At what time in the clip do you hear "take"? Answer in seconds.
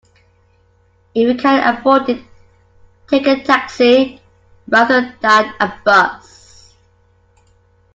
3.07-3.27